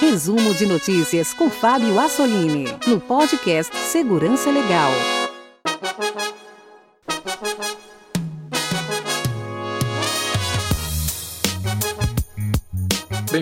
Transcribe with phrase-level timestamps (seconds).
[0.00, 4.90] Resumo de notícias com Fábio Assolini, no podcast Segurança Legal.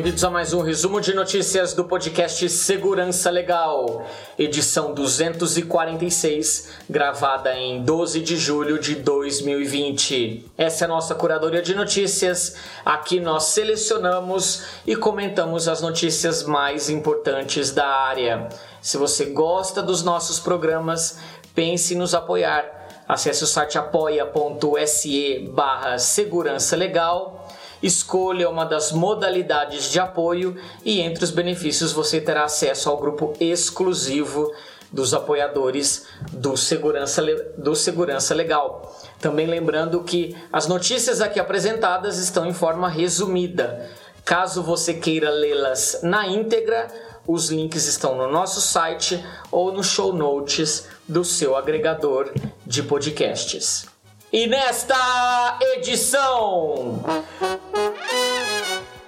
[0.05, 4.04] Bem-vindos a mais um resumo de notícias do podcast Segurança Legal,
[4.39, 10.45] edição 246, gravada em 12 de julho de 2020.
[10.59, 12.54] Essa é a nossa curadoria de notícias.
[12.85, 18.50] Aqui nós selecionamos e comentamos as notícias mais importantes da área.
[18.82, 21.17] Se você gosta dos nossos programas,
[21.54, 22.90] pense em nos apoiar.
[23.09, 27.43] Acesse o site apoia.se barra segurança legal
[27.87, 33.34] escolha uma das modalidades de apoio e entre os benefícios você terá acesso ao grupo
[33.39, 34.51] exclusivo
[34.91, 37.23] dos apoiadores do Segurança,
[37.59, 38.97] do Segurança Legal.
[39.20, 43.91] Também lembrando que as notícias aqui apresentadas estão em forma resumida.
[44.25, 46.89] Caso você queira lê-las na íntegra,
[47.27, 52.33] os links estão no nosso site ou no show notes do seu agregador
[52.65, 53.94] de podcasts.
[54.37, 57.05] E nesta edição,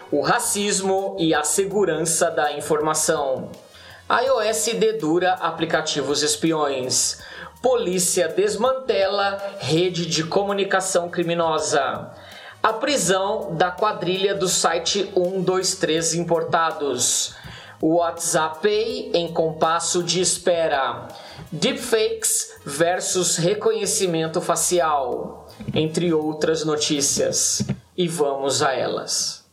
[0.09, 3.51] o racismo e a segurança da informação.
[4.09, 7.19] iOS dedura aplicativos espiões.
[7.61, 12.09] Polícia desmantela rede de comunicação criminosa.
[12.63, 17.35] A prisão da quadrilha do site 123 Importados.
[17.83, 21.09] WhatsApp Pay em compasso de espera.
[21.53, 27.63] Deepfakes versus reconhecimento facial, entre outras notícias.
[27.97, 29.45] E vamos a elas.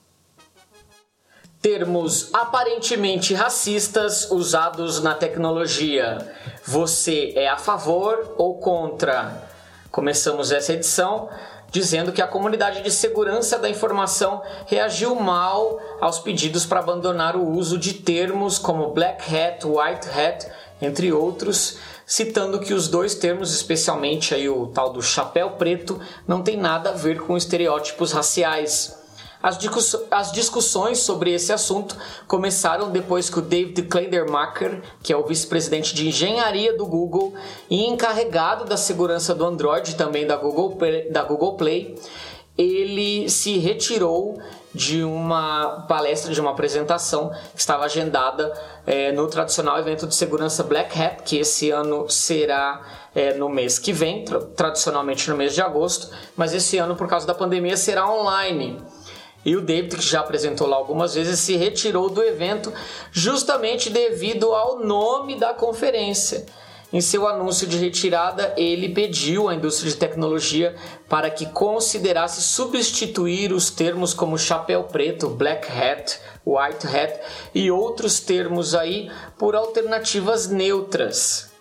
[1.62, 6.18] Termos aparentemente racistas usados na tecnologia.
[6.66, 9.50] Você é a favor ou contra?
[9.90, 11.30] Começamos essa edição
[11.72, 17.50] dizendo que a comunidade de segurança da informação reagiu mal aos pedidos para abandonar o
[17.50, 20.46] uso de termos como black hat, white hat
[20.82, 26.42] entre outros, citando que os dois termos, especialmente aí o tal do chapéu preto, não
[26.42, 29.02] tem nada a ver com estereótipos raciais.
[29.44, 29.58] As,
[30.09, 31.97] as discussões sobre esse assunto
[32.28, 37.34] começaram depois que o David Kleidermacher, que é o vice-presidente de engenharia do Google
[37.70, 40.78] e encarregado da segurança do Android também da Google,
[41.12, 42.00] da Google Play,
[42.58, 44.40] ele se retirou
[44.73, 48.51] de uma palestra, de uma apresentação que estava agendada
[48.88, 52.81] é, no tradicional evento de segurança Black Hat, que esse ano será
[53.13, 57.07] é, no mês que vem, tra tradicionalmente no mês de agosto, mas esse ano, por
[57.07, 58.81] causa da pandemia, será online.
[59.45, 62.72] E o David, que já apresentou lá algumas vezes, se retirou do evento
[63.11, 66.45] justamente devido ao nome da conferência.
[66.94, 70.76] Em seu anúncio de retirada, ele pediu à indústria de tecnologia
[71.09, 77.20] para que considerasse substituir os termos como chapéu preto, black hat, white hat
[77.56, 79.09] e outros termos aí
[79.40, 81.52] por alternativas neutras.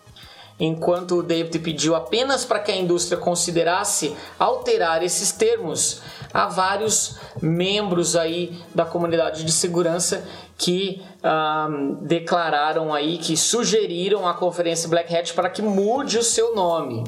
[0.61, 7.17] Enquanto o David pediu apenas para que a indústria considerasse alterar esses termos, há vários
[7.41, 10.29] membros aí da comunidade de segurança
[10.59, 16.55] que um, declararam aí, que sugeriram à conferência Black Hat para que mude o seu
[16.55, 17.05] nome.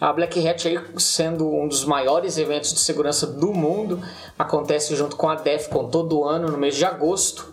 [0.00, 4.02] A Black Hat aí, sendo um dos maiores eventos de segurança do mundo,
[4.38, 7.52] acontece junto com a DEFCON todo ano no mês de agosto.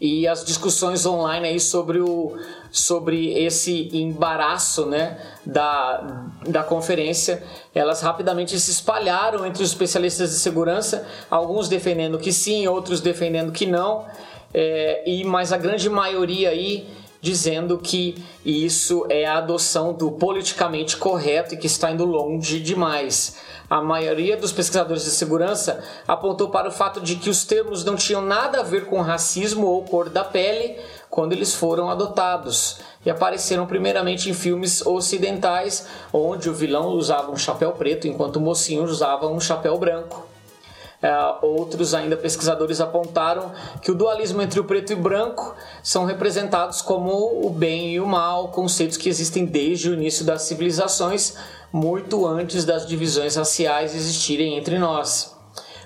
[0.00, 2.36] E as discussões online aí sobre o
[2.72, 10.36] sobre esse embaraço né, da, da conferência, elas rapidamente se espalharam entre os especialistas de
[10.36, 14.06] segurança, alguns defendendo que sim, outros defendendo que não,
[14.54, 16.86] é, e mas a grande maioria aí
[17.22, 23.36] dizendo que isso é a adoção do politicamente correto e que está indo longe demais.
[23.70, 27.94] A maioria dos pesquisadores de segurança apontou para o fato de que os termos não
[27.94, 30.76] tinham nada a ver com racismo ou cor da pele,
[31.08, 37.36] quando eles foram adotados e apareceram primeiramente em filmes ocidentais, onde o vilão usava um
[37.36, 40.31] chapéu preto enquanto o mocinho usava um chapéu branco.
[41.02, 43.50] Uh, outros ainda pesquisadores apontaram
[43.80, 45.52] que o dualismo entre o preto e branco
[45.82, 50.42] são representados como o bem e o mal, conceitos que existem desde o início das
[50.42, 51.34] civilizações,
[51.72, 55.36] muito antes das divisões raciais existirem entre nós.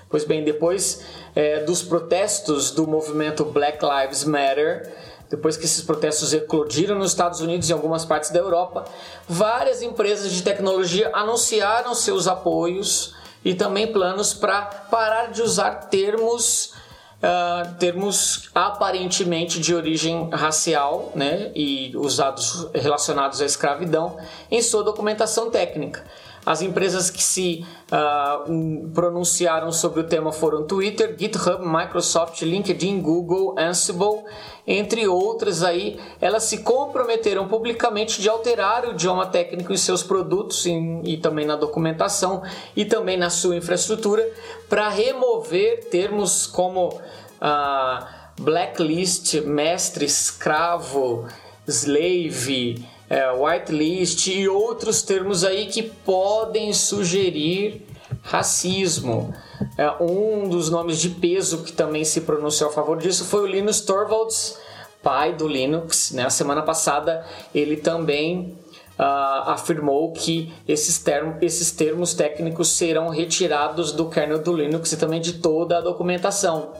[0.07, 1.01] Pois bem, depois
[1.35, 4.93] é, dos protestos do movimento Black Lives Matter,
[5.31, 8.85] depois que esses protestos eclodiram nos Estados Unidos e em algumas partes da Europa,
[9.27, 16.73] várias empresas de tecnologia anunciaram seus apoios e também planos para parar de usar termos
[17.17, 24.17] uh, termos aparentemente de origem racial, né, e usados relacionados à escravidão
[24.49, 26.03] em sua documentação técnica.
[26.45, 33.53] As empresas que se uh, pronunciaram sobre o tema foram Twitter, GitHub, Microsoft, LinkedIn, Google,
[33.59, 34.23] Ansible,
[34.67, 35.97] entre outras aí.
[36.19, 41.45] Elas se comprometeram publicamente de alterar o idioma técnico em seus produtos em, e também
[41.45, 42.43] na documentação
[42.75, 44.29] e também na sua infraestrutura
[44.67, 48.05] para remover termos como uh,
[48.39, 51.25] blacklist, mestre, escravo,
[51.65, 57.85] slave, é, whitelist e outros termos aí que podem sugerir
[58.23, 59.33] racismo.
[59.77, 63.45] É, um dos nomes de peso que também se pronunciou a favor disso foi o
[63.45, 64.57] Linus Torvalds,
[65.01, 66.11] pai do Linux.
[66.11, 66.29] Né?
[66.29, 68.57] semana passada ele também
[68.97, 74.97] uh, afirmou que esses, termos, esses termos técnicos serão retirados do kernel do Linux e
[74.97, 76.73] também de toda a documentação.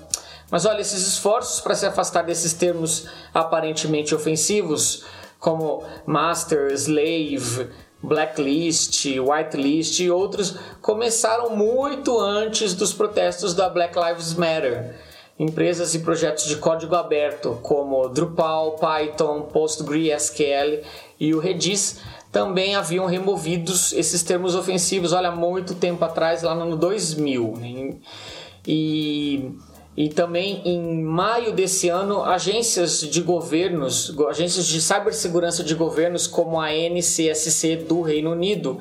[0.50, 5.06] Mas olha, esses esforços para se afastar desses termos aparentemente ofensivos
[5.40, 7.69] como master, slave,
[8.01, 14.95] blacklist, whitelist e outros começaram muito antes dos protestos da Black Lives Matter.
[15.39, 20.81] Empresas e projetos de código aberto como Drupal, Python, PostgreSQL
[21.19, 21.99] e o Redis
[22.31, 27.53] também haviam removido esses termos ofensivos, olha, muito tempo atrás, lá no ano 2000.
[27.57, 27.95] Né?
[28.67, 29.51] E
[29.97, 36.61] e também em maio desse ano, agências de governos, agências de cibersegurança de governos como
[36.61, 38.77] a NCSC do Reino Unido,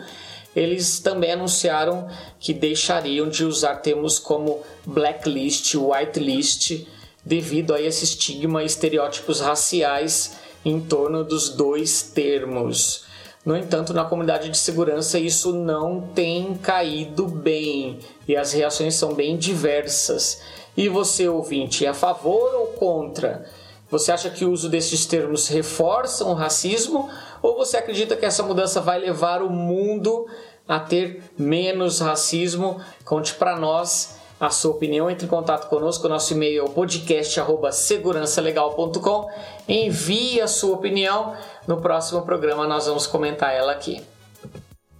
[0.54, 2.06] eles também anunciaram
[2.38, 6.86] que deixariam de usar termos como blacklist, whitelist,
[7.24, 10.36] devido a esse estigma e estereótipos raciais
[10.66, 13.06] em torno dos dois termos.
[13.42, 19.14] No entanto, na comunidade de segurança isso não tem caído bem e as reações são
[19.14, 20.42] bem diversas.
[20.76, 23.46] E você, ouvinte, é a favor ou contra?
[23.88, 27.08] Você acha que o uso desses termos reforçam o racismo
[27.40, 30.26] ou você acredita que essa mudança vai levar o mundo
[30.68, 32.80] a ter menos racismo?
[33.04, 39.30] Conte para nós a sua opinião, entre em contato conosco, nosso e-mail é o podcast@segurançalegal.com.
[39.66, 41.34] Envie a sua opinião,
[41.66, 44.04] no próximo programa nós vamos comentar ela aqui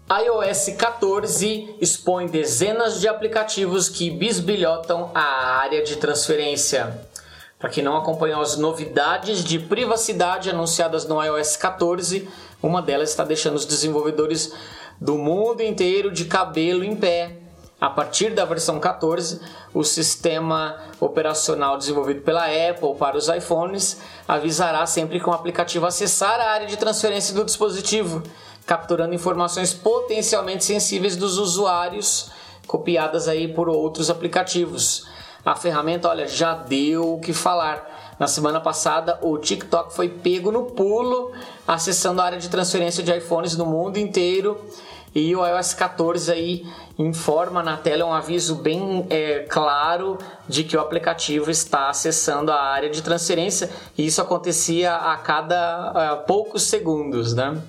[0.09, 7.09] iOS 14 expõe dezenas de aplicativos que bisbilhotam a área de transferência.
[7.59, 12.29] Para quem não acompanhou as novidades de privacidade anunciadas no iOS 14,
[12.63, 14.53] uma delas está deixando os desenvolvedores
[15.01, 17.39] do mundo inteiro de cabelo em pé.
[17.81, 19.41] A partir da versão 14,
[19.75, 26.39] o sistema operacional desenvolvido pela Apple para os iPhones avisará sempre que um aplicativo acessar
[26.39, 28.23] a área de transferência do dispositivo
[28.67, 32.31] capturando informações potencialmente sensíveis dos usuários,
[32.67, 35.07] copiadas aí por outros aplicativos.
[35.45, 38.17] A ferramenta, olha, já deu o que falar.
[38.19, 41.33] Na semana passada, o TikTok foi pego no pulo,
[41.69, 44.61] acessando a área de transferência de iPhones no mundo inteiro.
[45.15, 46.67] E o iOS 14 aí
[46.99, 50.19] informa na tela um aviso bem é, claro
[50.49, 53.71] de que o aplicativo está acessando a área de transferência.
[53.97, 57.63] E isso acontecia a cada a poucos segundos, né?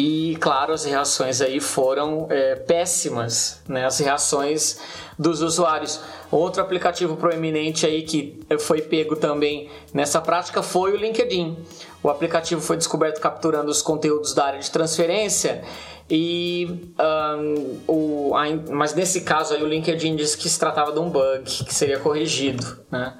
[0.00, 3.84] E claro, as reações aí foram é, péssimas, né?
[3.84, 4.78] As reações
[5.18, 6.00] dos usuários.
[6.30, 11.58] Outro aplicativo proeminente aí que foi pego também nessa prática foi o LinkedIn.
[12.00, 15.64] O aplicativo foi descoberto capturando os conteúdos da área de transferência
[16.08, 16.92] e
[17.36, 18.32] um, o,
[18.70, 21.98] mas nesse caso aí o LinkedIn disse que se tratava de um bug que seria
[21.98, 22.64] corrigido.
[22.88, 23.14] Né?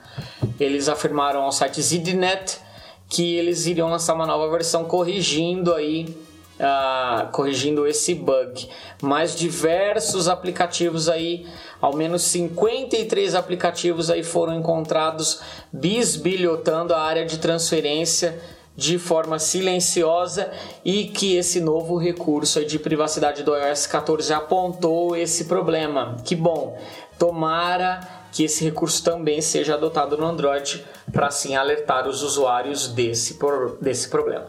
[0.60, 2.60] Eles afirmaram ao site ZDNet
[3.08, 6.27] que eles iriam lançar uma nova versão corrigindo aí
[6.58, 8.68] uh, corrigindo esse bug.
[9.02, 11.46] Mas diversos aplicativos aí,
[11.80, 15.40] ao menos 53 aplicativos aí foram encontrados
[15.72, 18.40] bisbilhotando a área de transferência
[18.76, 20.52] de forma silenciosa
[20.84, 26.16] e que esse novo recurso de privacidade do iOS 14 apontou esse problema.
[26.24, 26.78] Que bom!
[27.18, 28.00] Tomara
[28.30, 33.36] que esse recurso também seja adotado no Android para assim alertar os usuários desse,
[33.80, 34.46] desse problema.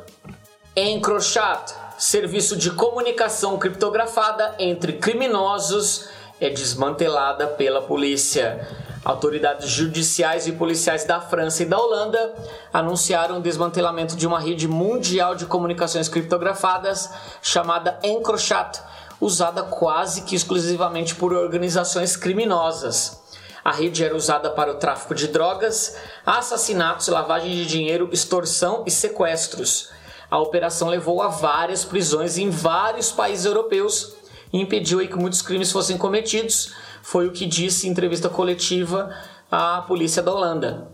[0.75, 6.08] Encrochat serviço de comunicação criptografada entre criminosos
[6.39, 8.65] é desmantelada pela polícia.
[9.03, 12.34] Autoridades judiciais e policiais da França e da Holanda
[12.72, 17.10] anunciaram o desmantelamento de uma rede mundial de comunicações criptografadas
[17.41, 18.79] chamada Encrochat,
[19.20, 23.22] usada quase que exclusivamente por organizações criminosas.
[23.62, 28.91] A rede era usada para o tráfico de drogas, assassinatos, lavagem de dinheiro, extorsão e
[28.91, 29.99] sequestros.
[30.30, 34.16] A operação levou a várias prisões em vários países europeus
[34.54, 39.14] e impediu que muitos crimes fossem cometidos, foi o que disse em entrevista coletiva
[39.52, 40.88] a polícia da Holanda.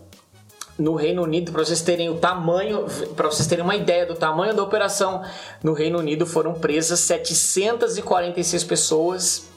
[0.78, 2.84] no Reino Unido, para vocês terem o tamanho,
[3.16, 5.22] para vocês terem uma ideia do tamanho da operação,
[5.62, 9.48] no Reino Unido foram presas 746 pessoas.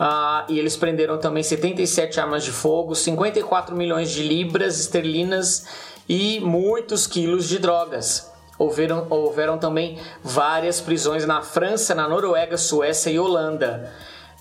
[0.00, 5.66] Uh, e eles prenderam também 77 armas de fogo, 54 milhões de libras esterlinas
[6.08, 8.29] e muitos quilos de drogas.
[8.60, 13.90] Houveram, houveram também várias prisões na França, na Noruega, Suécia e Holanda.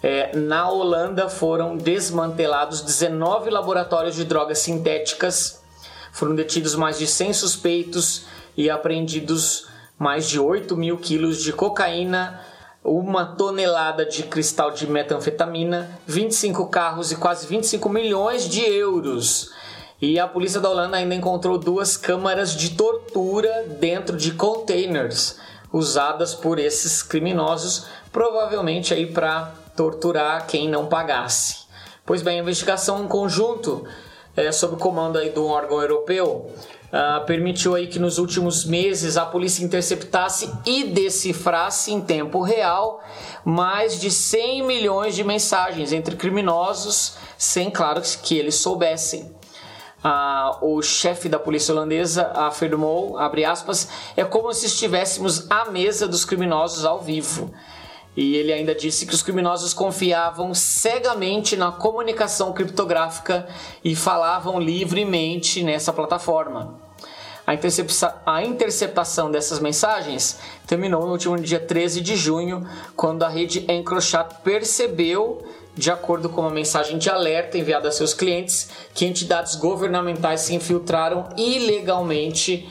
[0.04, 5.64] É, na Holanda foram desmantelados 19 laboratórios de drogas sintéticas,
[6.12, 8.26] foram detidos mais de 100 suspeitos
[8.58, 12.42] e apreendidos mais de 8 mil quilos de cocaína,
[12.84, 19.54] uma tonelada de cristal de metanfetamina, 25 carros e quase 25 milhões de euros.
[20.02, 25.38] E a polícia da Holanda ainda encontrou duas câmaras de tortura dentro de containers
[25.72, 31.68] usadas por esses criminosos, provavelmente aí para torturar quem não pagasse.
[32.06, 33.86] Pois bem, a investigação em conjunto
[34.36, 36.50] é, sob o comando aí do órgão europeu
[36.88, 43.04] uh, permitiu aí que nos últimos meses a polícia interceptasse e decifrasse em tempo real
[43.44, 49.39] mais de 100 milhões de mensagens entre criminosos, sem claro que eles soubessem.
[50.04, 56.08] Uh, o chefe da polícia holandesa afirmou, abre aspas, é como se estivéssemos à mesa
[56.08, 57.54] dos criminosos ao vivo.
[58.16, 63.48] E ele ainda disse que os criminosos confiavam cegamente na comunicação criptográfica
[63.84, 66.80] e falavam livremente nessa plataforma.
[67.46, 73.66] A, a interceptação dessas mensagens terminou no último dia 13 de junho, quando a rede
[73.72, 75.44] EncroChat percebeu,
[75.80, 80.54] de acordo com uma mensagem de alerta enviada a seus clientes, que entidades governamentais se
[80.54, 82.70] infiltraram ilegalmente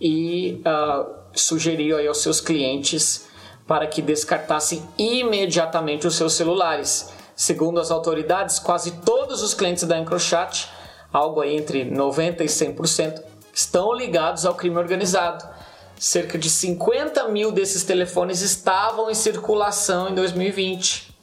[0.00, 3.28] e uh, sugeriu aí aos seus clientes
[3.64, 7.10] para que descartassem imediatamente os seus celulares.
[7.36, 10.68] Segundo as autoridades, quase todos os clientes da EncroChat,
[11.12, 13.22] algo aí entre 90% e 100%,
[13.54, 15.48] estão ligados ao crime organizado.
[15.96, 21.17] Cerca de 50 mil desses telefones estavam em circulação em 2020.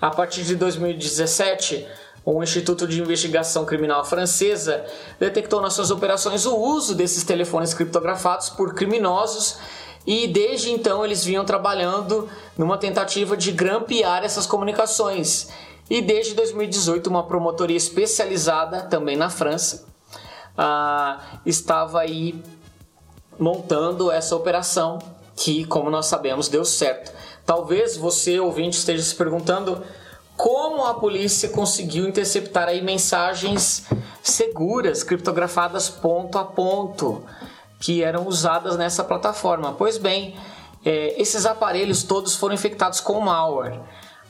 [0.00, 1.86] A partir de 2017,
[2.24, 4.84] o Instituto de Investigação Criminal Francesa
[5.18, 9.58] detectou nas suas operações o uso desses telefones criptografados por criminosos
[10.06, 15.48] e desde então eles vinham trabalhando numa tentativa de grampear essas comunicações.
[15.90, 19.86] E desde 2018, uma promotoria especializada, também na França,
[20.56, 22.40] ah, estava aí
[23.38, 24.98] montando essa operação
[25.34, 27.12] que, como nós sabemos, deu certo.
[27.48, 29.82] Talvez você, ouvinte, esteja se perguntando
[30.36, 33.86] como a polícia conseguiu interceptar aí mensagens
[34.22, 37.24] seguras, criptografadas ponto a ponto
[37.80, 39.72] que eram usadas nessa plataforma.
[39.72, 40.36] Pois bem,
[40.84, 43.80] é, esses aparelhos todos foram infectados com malware.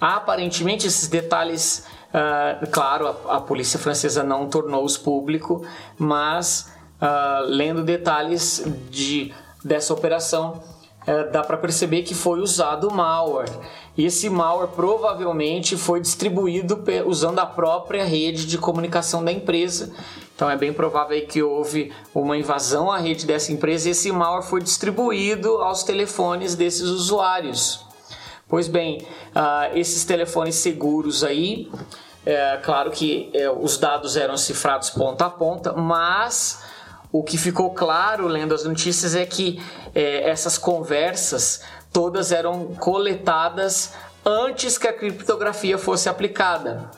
[0.00, 5.66] Aparentemente, esses detalhes, uh, claro, a, a, polícia francesa não tornou-os público,
[5.98, 6.72] mas
[7.02, 9.34] uh, lendo detalhes de,
[9.64, 10.62] dessa operação,
[11.08, 13.50] uh, dá para perceber que foi usado malware.
[13.96, 19.92] E esse malware provavelmente foi distribuído usando a própria rede de comunicação da empresa
[20.38, 24.44] então é bem provável que houve uma invasão à rede dessa empresa e esse malware
[24.44, 27.84] foi distribuído aos telefones desses usuários.
[28.48, 28.98] Pois bem,
[29.34, 31.68] uh, esses telefones seguros aí,
[32.24, 36.62] é, claro que é, os dados eram cifrados ponta a ponta, mas
[37.18, 39.60] o que ficou claro lendo as notícias é que
[39.92, 43.92] é, essas conversas todas eram coletadas
[44.24, 46.88] antes que a criptografia fosse aplicada.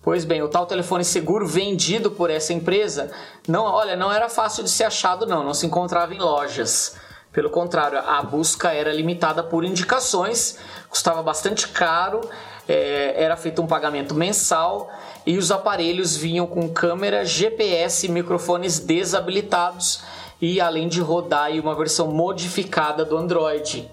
[0.00, 3.10] Pois bem, o tal telefone seguro vendido por essa empresa,
[3.46, 6.96] não, olha, não era fácil de ser achado não, não se encontrava em lojas.
[7.30, 10.58] Pelo contrário, a busca era limitada por indicações,
[10.88, 12.22] custava bastante caro,
[12.66, 14.90] é, era feito um pagamento mensal
[15.28, 20.00] e os aparelhos vinham com câmera, GPS e microfones desabilitados
[20.40, 23.90] e além de rodar uma versão modificada do Android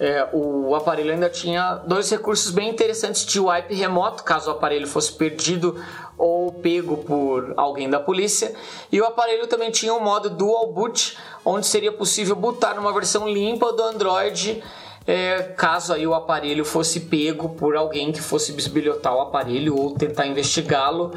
[0.00, 4.86] é, o aparelho ainda tinha dois recursos bem interessantes de wipe remoto, caso o aparelho
[4.86, 5.82] fosse perdido
[6.16, 8.54] ou pego por alguém da polícia.
[8.92, 13.28] E o aparelho também tinha um modo dual boot, onde seria possível botar uma versão
[13.28, 14.62] limpa do Android
[15.08, 19.94] é, caso aí o aparelho fosse pego por alguém que fosse bisbilhotar o aparelho ou
[19.94, 21.12] tentar investigá-lo.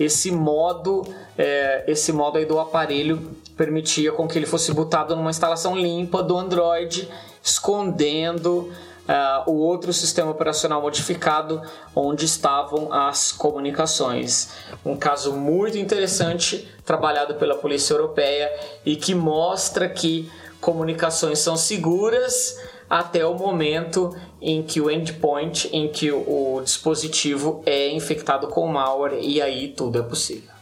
[0.00, 1.02] Esse modo,
[1.36, 6.22] é, esse modo aí do aparelho permitia com que ele fosse botado numa instalação limpa
[6.22, 7.06] do Android
[7.42, 8.72] escondendo
[9.06, 11.60] uh, o outro sistema operacional modificado
[11.94, 14.54] onde estavam as comunicações.
[14.82, 18.50] Um caso muito interessante trabalhado pela Polícia Europeia
[18.86, 20.32] e que mostra que
[20.62, 22.56] comunicações são seguras
[22.88, 29.18] até o momento em que o endpoint, em que o, dispositivo é infectado com malware
[29.20, 30.52] e aí tudo é possível.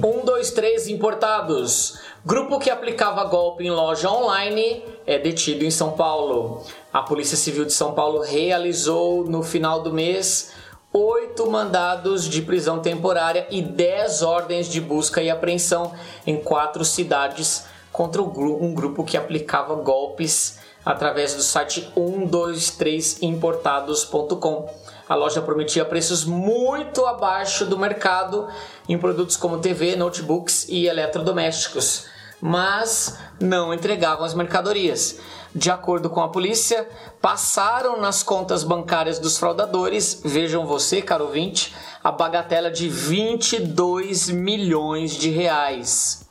[0.00, 1.98] 123 importados.
[2.24, 6.62] Grupo que aplicava golpe em loja online é detido em São Paulo.
[6.92, 10.52] A Polícia Civil de São Paulo realizou no final do mês
[10.92, 15.92] oito mandados de prisão temporária e dez ordens de busca e apreensão
[16.26, 20.59] em quatro cidades contra um grupo que aplicava golpes
[20.90, 24.68] através do site 123importados.com.
[25.08, 28.48] A loja prometia preços muito abaixo do mercado
[28.88, 32.06] em produtos como TV, notebooks e eletrodomésticos,
[32.40, 35.20] mas não entregavam as mercadorias.
[35.54, 36.88] De acordo com a polícia,
[37.20, 45.14] passaram nas contas bancárias dos fraudadores, vejam você, caro ouvinte, a bagatela de 22 milhões
[45.16, 46.28] de reais.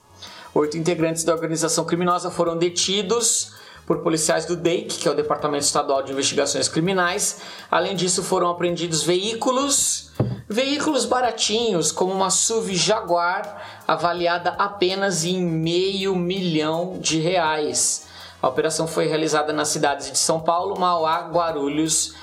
[0.53, 3.57] Oito integrantes da organização criminosa foram detidos
[3.89, 7.41] por policiais do DEIC, que é o Departamento Estadual de Investigações Criminais.
[7.71, 10.11] Além disso, foram apreendidos veículos,
[10.47, 18.05] veículos baratinhos, como uma SUV Jaguar, avaliada apenas em meio milhão de reais.
[18.39, 22.13] A operação foi realizada nas cidades de São Paulo, Mauá, Guarulhos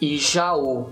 [0.00, 0.90] e Jaú.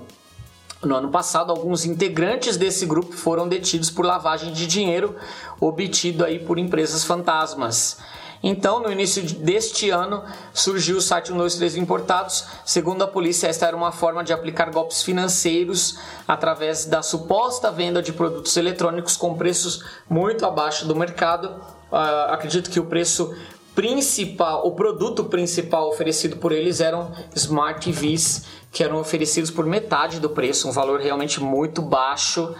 [0.80, 5.16] No ano passado, alguns integrantes desse grupo foram detidos por lavagem de dinheiro
[5.60, 7.98] obtido aí por empresas fantasmas.
[8.42, 12.46] Então, no início deste ano, surgiu o site 123 Importados.
[12.64, 18.00] Segundo a polícia, esta era uma forma de aplicar golpes financeiros através da suposta venda
[18.00, 21.48] de produtos eletrônicos com preços muito abaixo do mercado.
[21.92, 23.34] Uh, acredito que o preço
[23.74, 30.18] principal, o produto principal oferecido por eles eram Smart TVs, que eram oferecidos por metade
[30.18, 32.54] do preço, um valor realmente muito baixo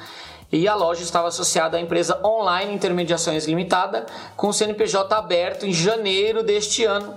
[0.53, 6.43] e a loja estava associada à empresa Online Intermediações Limitada, com CNPJ aberto em janeiro
[6.43, 7.15] deste ano.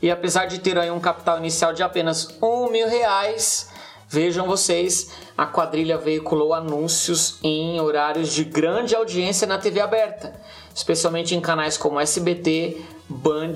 [0.00, 3.70] E apesar de ter aí um capital inicial de apenas um mil reais,
[4.08, 10.38] vejam vocês, a quadrilha veiculou anúncios em horários de grande audiência na TV aberta,
[10.74, 13.54] especialmente em canais como SBT, Band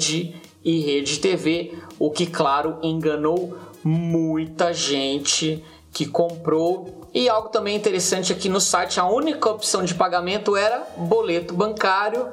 [0.65, 8.33] e Rede TV, o que, claro, enganou muita gente que comprou e algo também interessante
[8.33, 12.29] aqui no site, a única opção de pagamento era boleto bancário.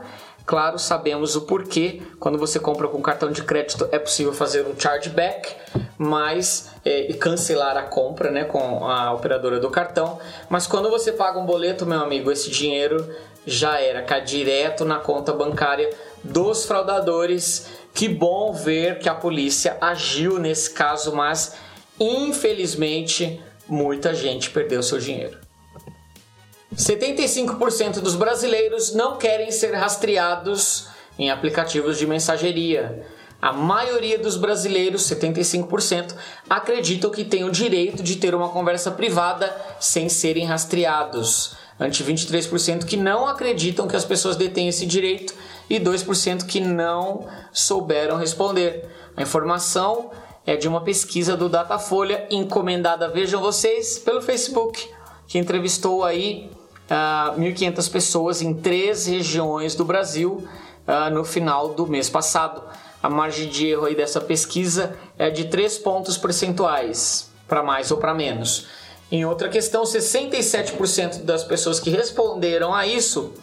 [0.46, 2.02] Claro, sabemos o porquê.
[2.20, 5.56] Quando você compra com cartão de crédito é possível fazer um chargeback,
[5.98, 10.20] mas é, cancelar a compra, né, com a operadora do cartão.
[10.48, 13.14] Mas quando você paga um boleto, meu amigo, esse dinheiro
[13.46, 15.90] já era, cai direto na conta bancária
[16.24, 17.68] dos fraudadores.
[17.94, 21.56] Que bom ver que a polícia agiu nesse caso, mas
[22.00, 25.38] infelizmente muita gente perdeu seu dinheiro.
[26.76, 33.06] 75% dos brasileiros não querem ser rastreados em aplicativos de mensageria.
[33.42, 36.16] A maioria dos brasileiros, 75%,
[36.50, 41.56] acreditam que têm o direito de ter uma conversa privada sem serem rastreados.
[41.80, 45.34] Ante 23% que não acreditam que as pessoas detêm esse direito
[45.70, 48.90] e 2% que não souberam responder.
[49.16, 50.10] A informação
[50.48, 54.90] é de uma pesquisa do Datafolha encomendada, vejam vocês, pelo Facebook,
[55.28, 56.50] que entrevistou aí
[56.90, 60.48] uh, ah, 1.500 pessoas em três regiões do Brasil
[60.88, 62.64] uh, no final do mês passado.
[63.04, 67.98] A margem de erro aí dessa pesquisa é de 3 pontos percentuais, para mais ou
[67.98, 68.68] para menos.
[69.12, 73.34] Em outra questão, 67% das pessoas que responderam a isso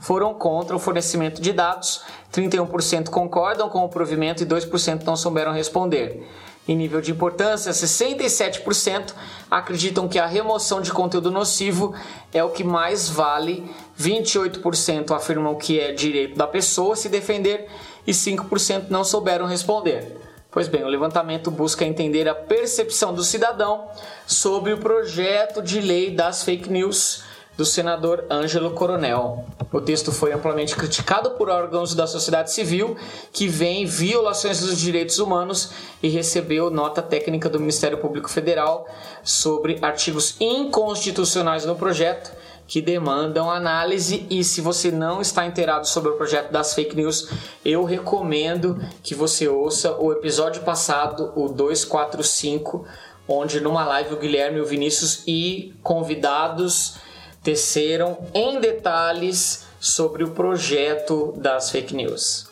[0.00, 5.52] foram contra o fornecimento de dados, 31% concordam com o provimento e 2% não souberam
[5.52, 6.26] responder.
[6.66, 9.12] Em nível de importância, 67%
[9.50, 11.94] acreditam que a remoção de conteúdo nocivo
[12.32, 17.68] é o que mais vale, 28% afirmam que é direito da pessoa se defender
[18.06, 20.16] e 5% não souberam responder.
[20.50, 23.88] Pois bem, o levantamento busca entender a percepção do cidadão
[24.26, 27.24] sobre o projeto de lei das fake news
[27.56, 29.44] do senador Ângelo Coronel.
[29.72, 32.96] O texto foi amplamente criticado por órgãos da sociedade civil
[33.32, 35.70] que veem violações dos direitos humanos
[36.02, 38.86] e recebeu nota técnica do Ministério Público Federal
[39.22, 42.32] sobre artigos inconstitucionais no projeto
[42.66, 47.28] que demandam análise e se você não está inteirado sobre o projeto das fake news,
[47.64, 52.86] eu recomendo que você ouça o episódio passado, o 245,
[53.28, 56.96] onde numa live o Guilherme, o Vinícius e convidados
[57.44, 62.48] teceram em detalhes sobre o projeto das fake news.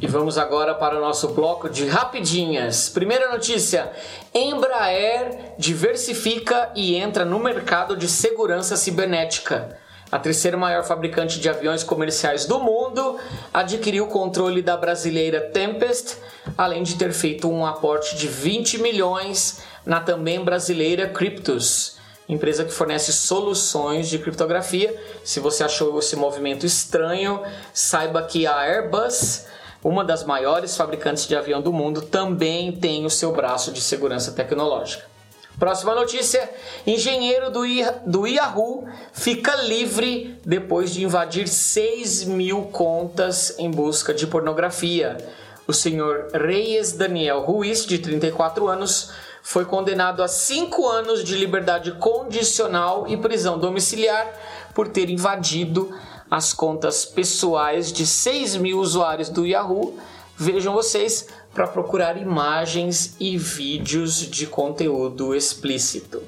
[0.00, 2.88] E vamos agora para o nosso bloco de rapidinhas.
[2.90, 3.90] Primeira notícia:
[4.32, 9.76] Embraer diversifica e entra no mercado de segurança cibernética.
[10.10, 13.18] A terceira maior fabricante de aviões comerciais do mundo
[13.52, 16.18] adquiriu o controle da brasileira Tempest,
[16.56, 22.72] além de ter feito um aporte de 20 milhões na também brasileira Cryptus empresa que
[22.72, 24.94] fornece soluções de criptografia.
[25.24, 29.46] Se você achou esse movimento estranho, saiba que a Airbus,
[29.82, 34.32] uma das maiores fabricantes de avião do mundo, também tem o seu braço de segurança
[34.32, 35.12] tecnológica.
[35.58, 36.48] Próxima notícia:
[36.86, 37.62] engenheiro do,
[38.06, 45.18] do Yahoo fica livre depois de invadir 6 mil contas em busca de pornografia.
[45.66, 51.92] O senhor Reyes Daniel Ruiz, de 34 anos, foi condenado a 5 anos de liberdade
[51.92, 54.26] condicional e prisão domiciliar
[54.74, 55.94] por ter invadido
[56.30, 59.98] as contas pessoais de 6 mil usuários do Yahoo.
[60.36, 66.22] Vejam vocês, para procurar imagens e vídeos de conteúdo explícito.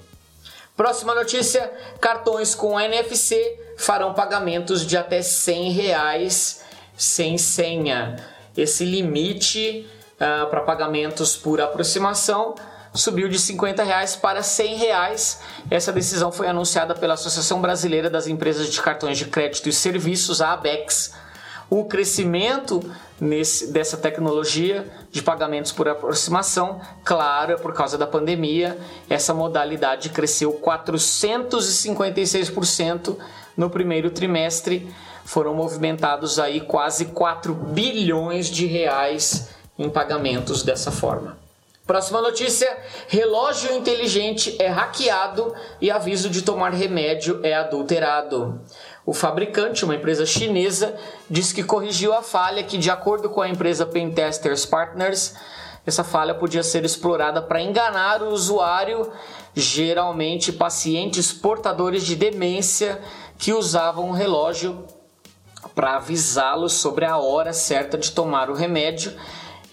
[0.76, 6.64] Próxima notícia: cartões com NFC farão pagamentos de até 100 reais
[6.96, 8.16] sem senha.
[8.56, 12.54] Esse limite uh, para pagamentos por aproximação
[12.94, 15.40] subiu de 50 reais para 100 reais.
[15.70, 20.40] Essa decisão foi anunciada pela Associação Brasileira das Empresas de Cartões de Crédito e Serviços,
[20.40, 21.12] a ABEX.
[21.68, 22.88] O crescimento
[23.20, 28.78] nesse, dessa tecnologia de pagamentos por aproximação, claro, é por causa da pandemia.
[29.10, 33.16] Essa modalidade cresceu 456%
[33.56, 34.88] no primeiro trimestre.
[35.24, 41.42] Foram movimentados aí quase 4 bilhões de reais em pagamentos dessa forma.
[41.86, 48.62] Próxima notícia: relógio inteligente é hackeado e aviso de tomar remédio é adulterado.
[49.04, 50.96] O fabricante, uma empresa chinesa,
[51.28, 55.34] diz que corrigiu a falha que, de acordo com a empresa Pentesters Partners,
[55.84, 59.12] essa falha podia ser explorada para enganar o usuário,
[59.54, 62.98] geralmente pacientes portadores de demência
[63.38, 64.86] que usavam o relógio
[65.74, 69.12] para avisá-los sobre a hora certa de tomar o remédio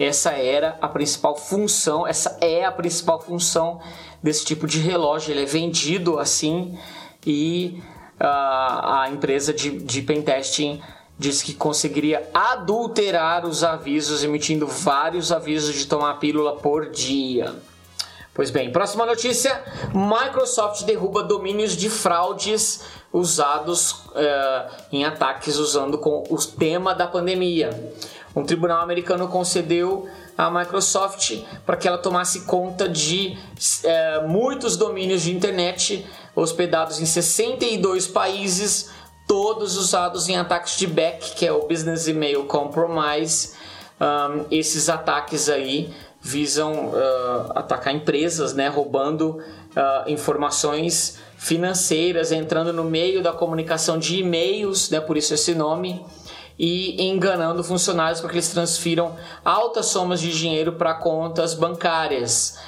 [0.04, 3.80] essa era a principal função, essa é a principal função
[4.22, 5.32] desse tipo de relógio.
[5.32, 6.78] Ele é vendido assim
[7.26, 7.82] e
[8.20, 10.82] uh, a empresa de, de pentesting
[11.18, 17.54] disse que conseguiria adulterar os avisos, emitindo vários avisos de tomar pílula por dia.
[18.34, 19.62] Pois bem, próxima notícia:
[19.94, 22.82] Microsoft derruba domínios de fraudes
[23.14, 27.94] usados uh, em ataques usando com o tema da pandemia.
[28.36, 33.38] Um tribunal americano concedeu à Microsoft para que ela tomasse conta de
[33.84, 38.90] é, muitos domínios de internet hospedados em 62 países,
[39.28, 43.54] todos usados em ataques de back, que é o Business Email Compromise.
[44.00, 52.84] Um, esses ataques aí visam uh, atacar empresas, né, roubando uh, informações financeiras, entrando no
[52.84, 56.06] meio da comunicação de e-mails, né, por isso esse nome
[56.62, 62.60] e enganando funcionários para que eles transfiram altas somas de dinheiro para contas bancárias.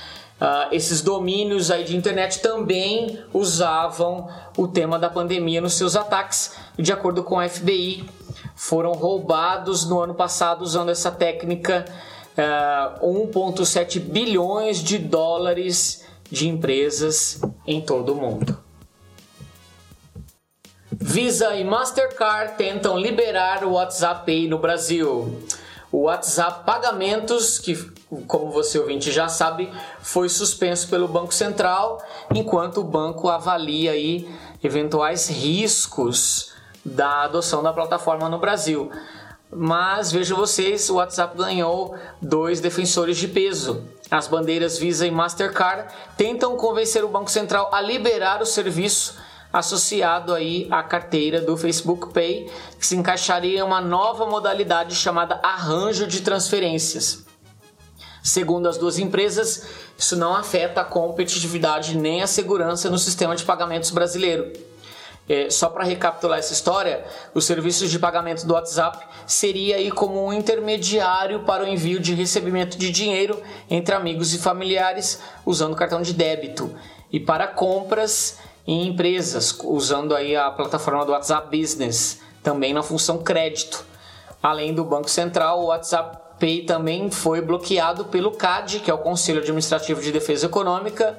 [0.41, 4.27] Uh, esses domínios aí de internet também usavam
[4.58, 6.56] o tema da pandemia nos seus ataques.
[6.75, 8.03] De acordo com a FBI,
[8.56, 11.86] foram roubados no ano passado usando essa técnica
[12.36, 18.62] uh, ah, 1,7 bilhões de dólares de empresas em todo o mundo.
[20.99, 25.43] Visa e Mastercard tentam liberar o WhatsApp Pay no Brasil.
[25.91, 27.75] O WhatsApp Pagamentos, que
[28.27, 31.99] como você ouvinte já sabe, foi suspenso pelo Banco Central,
[32.34, 34.29] enquanto o banco avalia aí
[34.63, 36.51] eventuais riscos
[36.86, 38.91] da adoção da plataforma no Brasil.
[39.51, 43.84] Mas vejam vocês, o WhatsApp ganhou dois defensores de peso.
[44.12, 49.15] As bandeiras Visa e Mastercard tentam convencer o Banco Central a liberar o serviço
[49.53, 55.39] associado aí à carteira do Facebook Pay, que se encaixaria em uma nova modalidade chamada
[55.43, 57.23] arranjo de transferências.
[58.23, 63.43] Segundo as duas empresas, isso não afeta a competitividade nem a segurança no sistema de
[63.43, 64.51] pagamentos brasileiro.
[65.29, 70.25] É, só para recapitular essa história, os serviços de pagamento do WhatsApp seria aí como
[70.25, 76.01] um intermediário para o envio de recebimento de dinheiro entre amigos e familiares usando cartão
[76.01, 76.73] de débito.
[77.11, 83.19] E para compras em empresas, usando aí a plataforma do WhatsApp Business, também na função
[83.19, 83.86] crédito.
[84.41, 88.97] Além do Banco Central, o WhatsApp Pay também foi bloqueado pelo CAD, que é o
[88.97, 91.17] Conselho Administrativo de Defesa Econômica,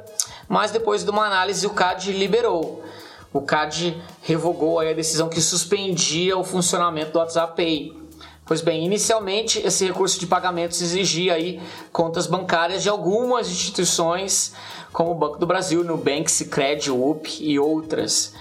[0.49, 2.85] mas depois de uma análise o CAD liberou.
[3.33, 8.04] O CAD revogou a decisão que suspendia o funcionamento do WhatsApp Pay.
[8.47, 14.53] Pois bem, inicialmente esse recurso de pagamentos exigia aí contas bancárias de algumas instituições
[14.93, 18.35] como o Banco do Brasil, Nubank, Sicredi, UP e outras.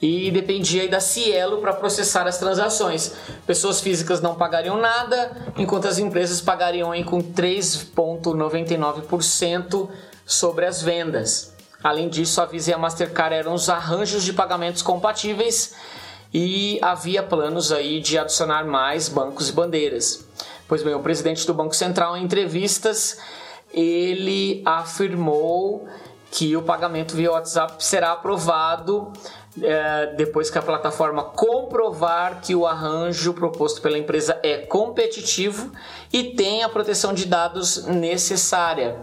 [0.00, 3.12] E dependia da Cielo para processar as transações.
[3.46, 9.90] Pessoas físicas não pagariam nada, enquanto as empresas pagariam em com 3,99%
[10.24, 11.52] sobre as vendas.
[11.84, 15.74] Além disso, a Visa e a Mastercard eram os arranjos de pagamentos compatíveis
[16.32, 20.24] e havia planos aí de adicionar mais bancos e bandeiras.
[20.68, 23.18] Pois bem, o presidente do Banco Central em entrevistas,
[23.72, 25.88] ele afirmou
[26.30, 29.12] que o pagamento via WhatsApp será aprovado
[29.60, 35.72] é, depois que a plataforma comprovar que o arranjo proposto pela empresa é competitivo
[36.12, 38.96] e tem a proteção de dados necessária.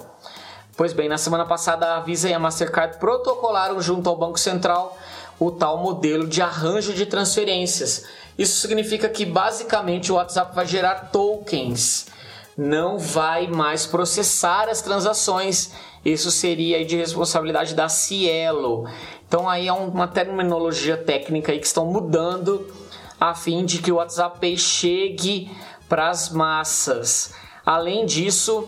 [0.77, 4.97] Pois bem, na semana passada a Visa e a Mastercard protocolaram junto ao Banco Central
[5.39, 8.05] o tal modelo de arranjo de transferências.
[8.37, 12.07] Isso significa que basicamente o WhatsApp vai gerar tokens,
[12.57, 15.71] não vai mais processar as transações.
[16.05, 18.87] Isso seria de responsabilidade da Cielo.
[19.27, 22.71] Então aí é uma terminologia técnica que estão mudando
[23.19, 25.51] a fim de que o WhatsApp chegue
[25.89, 27.33] para as massas.
[27.65, 28.67] Além disso,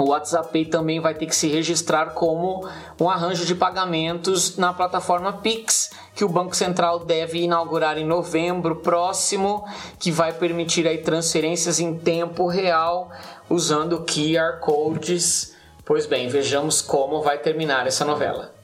[0.00, 2.66] o WhatsApp Pay também vai ter que se registrar como
[2.98, 8.76] um arranjo de pagamentos na plataforma Pix, que o Banco Central deve inaugurar em novembro
[8.76, 9.62] próximo,
[9.98, 13.10] que vai permitir aí transferências em tempo real
[13.48, 15.54] usando QR codes.
[15.84, 18.54] Pois bem, vejamos como vai terminar essa novela.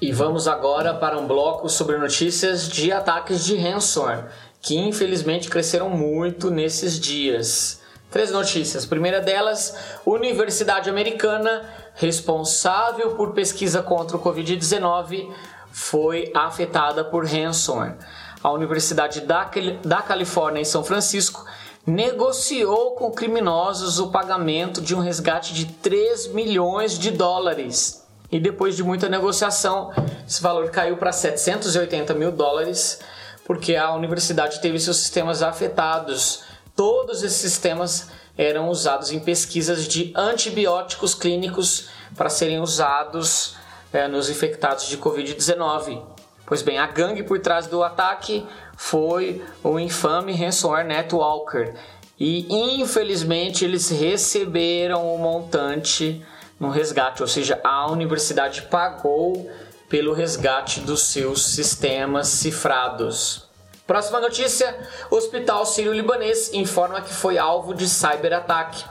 [0.00, 4.26] E vamos agora para um bloco sobre notícias de ataques de ransomware,
[4.60, 7.85] que infelizmente cresceram muito nesses dias.
[8.10, 8.86] Três notícias.
[8.86, 15.30] Primeira delas, Universidade Americana, responsável por pesquisa contra o Covid-19,
[15.70, 17.96] foi afetada por ransomware.
[18.42, 19.50] A Universidade da,
[19.84, 21.44] da Califórnia, em São Francisco,
[21.86, 28.76] negociou com criminosos o pagamento de um resgate de 3 milhões de dólares e depois
[28.76, 29.92] de muita negociação,
[30.26, 33.00] esse valor caiu para 780 mil dólares,
[33.44, 36.42] porque a universidade teve seus sistemas afetados.
[36.76, 43.56] Todos esses sistemas eram usados em pesquisas de antibióticos clínicos para serem usados
[43.90, 46.02] é, nos infectados de Covid-19.
[46.44, 51.74] Pois bem, a gangue por trás do ataque foi o infame ransomware Netwalker.
[52.20, 52.46] E
[52.78, 56.22] infelizmente eles receberam o montante
[56.60, 59.50] no resgate, ou seja, a universidade pagou
[59.88, 63.45] pelo resgate dos seus sistemas cifrados.
[63.86, 64.76] Próxima notícia:
[65.10, 68.84] o Hospital Sírio-Libanês informa que foi alvo de cyberataque.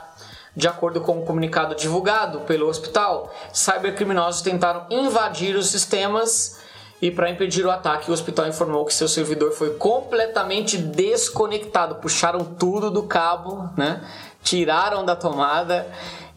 [0.54, 6.58] De acordo com o um comunicado divulgado pelo hospital, cybercriminosos tentaram invadir os sistemas
[7.00, 11.96] e para impedir o ataque, o hospital informou que seu servidor foi completamente desconectado.
[11.96, 14.02] Puxaram tudo do cabo, né?
[14.42, 15.86] tiraram da tomada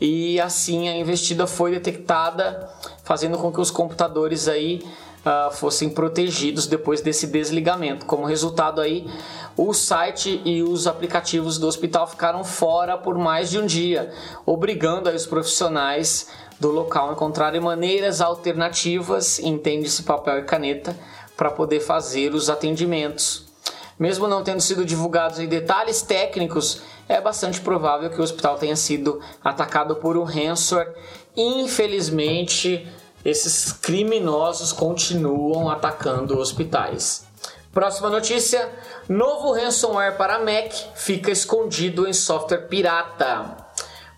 [0.01, 2.69] e assim a investida foi detectada,
[3.03, 4.83] fazendo com que os computadores aí
[5.25, 8.05] uh, fossem protegidos depois desse desligamento.
[8.05, 9.07] Como resultado aí,
[9.57, 14.11] o site e os aplicativos do hospital ficaram fora por mais de um dia,
[14.45, 16.27] obrigando aí os profissionais
[16.59, 20.95] do local a encontrarem maneiras alternativas, entende-se papel e caneta,
[21.37, 23.47] para poder fazer os atendimentos.
[23.97, 29.19] Mesmo não tendo sido divulgados detalhes técnicos, é bastante provável que o hospital tenha sido
[29.43, 30.93] atacado por um ransomware.
[31.35, 32.87] Infelizmente,
[33.23, 37.25] esses criminosos continuam atacando hospitais.
[37.71, 38.69] Próxima notícia:
[39.07, 43.57] novo ransomware para Mac fica escondido em software pirata.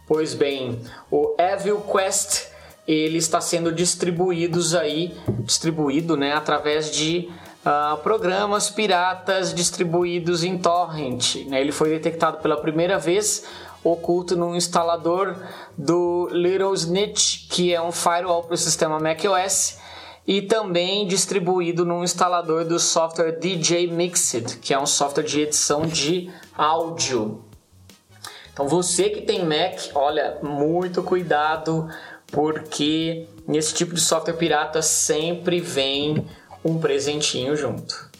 [0.07, 2.51] Pois bem, o Evil Quest
[2.87, 7.29] ele está sendo distribuídos aí, distribuído, né, através de
[7.65, 11.35] uh, programas piratas distribuídos em torrent.
[11.47, 11.61] Né?
[11.61, 13.45] Ele foi detectado pela primeira vez
[13.83, 15.35] oculto no instalador
[15.77, 19.79] do Little Snitch, que é um firewall para o sistema macOS,
[20.27, 25.81] e também distribuído no instalador do software DJ Mixed, que é um software de edição
[25.81, 27.43] de áudio.
[28.53, 31.89] Então você que tem Mac, olha, muito cuidado,
[32.27, 36.27] porque nesse tipo de software pirata sempre vem
[36.63, 38.10] um presentinho junto.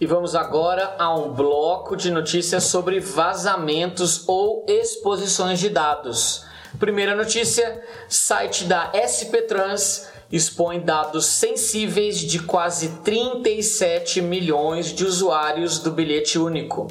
[0.00, 6.44] E vamos agora a um bloco de notícias sobre vazamentos ou exposições de dados.
[6.80, 15.78] Primeira notícia: site da SP Trans expõe dados sensíveis de quase 37 milhões de usuários
[15.78, 16.88] do bilhete único.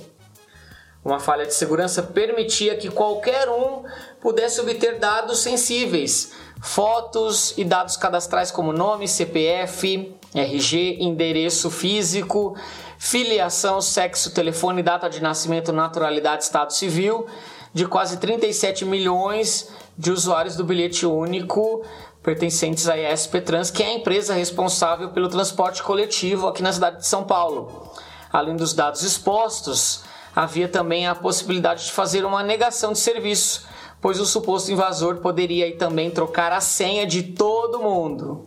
[1.04, 3.84] Uma falha de segurança permitia que qualquer um
[4.22, 12.56] pudesse obter dados sensíveis, fotos e dados cadastrais como nome, CPF, RG, endereço físico,
[13.04, 17.28] filiação, sexo, telefone, data de nascimento, naturalidade, estado civil,
[17.74, 21.84] de quase 37 milhões de usuários do bilhete único
[22.24, 27.00] pertencentes à ESP Trans, que é a empresa responsável pelo transporte coletivo aqui na cidade
[27.00, 27.92] de São Paulo.
[28.32, 33.68] Além dos dados expostos, havia também a possibilidade de fazer uma negação de serviço
[34.04, 38.44] pois o suposto invasor poderia também trocar a senha de todo mundo.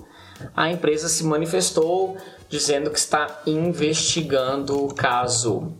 [0.54, 5.72] A empresa se manifestou dizendo que está investigando o caso.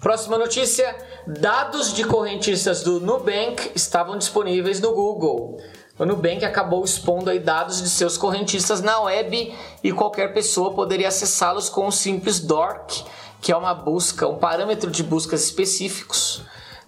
[0.00, 0.94] Próxima notícia:
[1.26, 5.60] dados de correntistas do Nubank estavam disponíveis no Google.
[5.98, 11.06] O Nubank acabou expondo aí dados de seus correntistas na web e qualquer pessoa poderia
[11.06, 13.04] acessá-los com o simples DORC,
[13.40, 16.42] que é uma busca, um parâmetro de buscas específicos,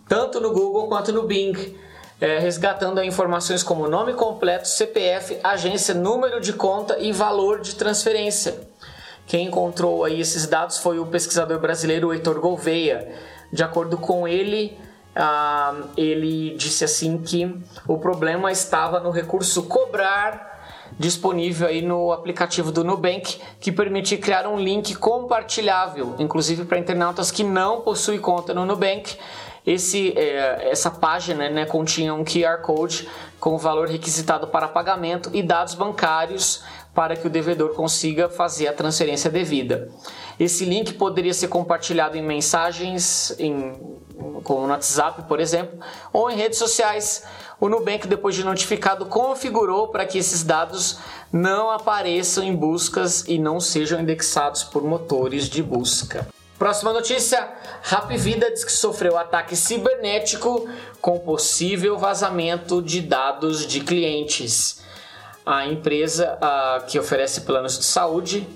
[0.09, 1.77] tanto no Google quanto no Bing,
[2.21, 8.59] é, resgatando informações como nome completo, CPF, agência, número de conta e valor de transferência.
[9.27, 13.13] Quem encontrou aí esses dados foi o pesquisador brasileiro Heitor Gouveia.
[13.53, 14.79] De acordo com ele,
[15.15, 17.53] ah, ele disse assim que
[17.89, 20.55] o problema estava no recurso cobrar
[20.99, 27.31] disponível aí no aplicativo do Nubank que permite criar um link compartilhável, inclusive para internautas
[27.31, 29.17] que não possuem conta no Nubank.
[29.67, 33.09] Esse, é, essa página né, continha um QR Code
[33.41, 36.63] com o valor requisitado para pagamento e dados bancários
[36.97, 39.91] para que o devedor consiga fazer a transferência devida.
[40.41, 43.75] Esse link poderia ser compartilhado em mensagens, em,
[44.43, 45.79] como no WhatsApp, por exemplo,
[46.11, 47.23] ou em redes sociais.
[47.61, 50.99] O Nubank, depois de notificado, configurou para que esses dados
[51.31, 56.27] não apareçam em buscas e não sejam indexados por motores de busca.
[56.59, 57.47] Próxima notícia:
[57.83, 60.67] Rap Vida diz que sofreu ataque cibernético
[61.03, 64.87] com possível vazamento de dados de clientes
[65.47, 68.47] a empresa a, que oferece planos de saúde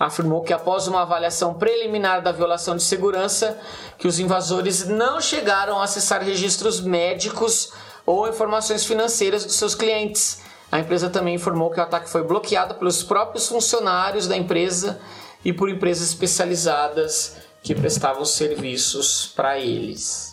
[0.00, 3.56] afirmou que após uma avaliação preliminar da violação de segurança,
[3.98, 7.72] que os invasores não chegaram a acessar registros médicos
[8.04, 10.40] ou informações financeiras dos seus clientes.
[10.72, 14.98] A empresa também informou que o ataque foi bloqueado pelos próprios funcionários da empresa
[15.44, 20.31] e por empresas especializadas que prestavam serviços para eles.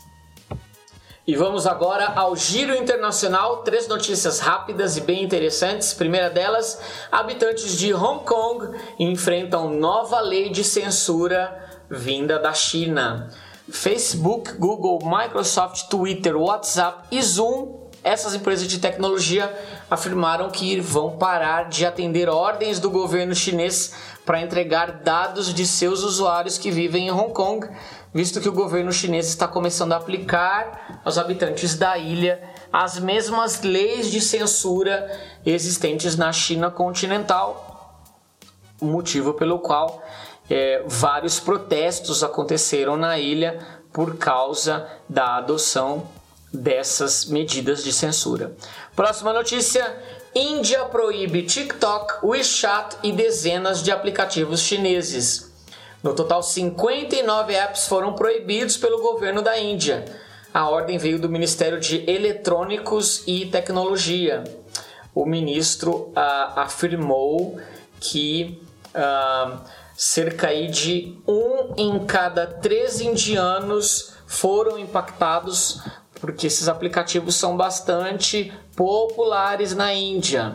[1.29, 5.93] E vamos agora ao giro internacional, três notícias rápidas e bem interessantes.
[5.93, 11.55] Primeira delas, habitantes de Hong Kong enfrentam nova lei de censura
[11.87, 13.29] vinda da China.
[13.71, 19.53] Facebook, Google, Microsoft, Twitter, WhatsApp e Zoom, essas empresas de tecnologia
[19.87, 23.93] afirmaram que vão parar de atender ordens do governo chinês
[24.25, 27.69] para entregar dados de seus usuários que vivem em Hong Kong
[28.13, 32.41] visto que o governo chinês está começando a aplicar aos habitantes da ilha
[32.71, 35.09] as mesmas leis de censura
[35.45, 38.03] existentes na China continental,
[38.81, 40.03] motivo pelo qual
[40.49, 43.59] é, vários protestos aconteceram na ilha
[43.91, 46.07] por causa da adoção
[46.51, 48.55] dessas medidas de censura.
[48.95, 49.97] Próxima notícia:
[50.33, 55.48] Índia proíbe TikTok, WeChat e dezenas de aplicativos chineses.
[56.01, 60.05] No total, 59 apps foram proibidos pelo governo da Índia.
[60.53, 64.43] A ordem veio do Ministério de Eletrônicos e Tecnologia.
[65.13, 67.59] O ministro ah, afirmou
[67.99, 68.61] que
[68.95, 69.59] ah,
[69.93, 75.81] cerca de um em cada três indianos foram impactados
[76.21, 80.53] porque esses aplicativos são bastante populares na Índia.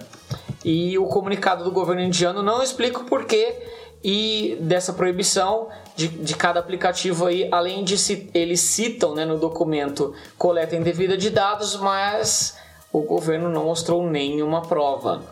[0.64, 3.62] E o comunicado do governo indiano não explica o porquê
[4.04, 9.38] e dessa proibição de, de cada aplicativo aí, além de se, eles citam né, no
[9.38, 12.58] documento coleta indevida de dados, mas
[12.92, 15.22] o governo não mostrou nenhuma prova.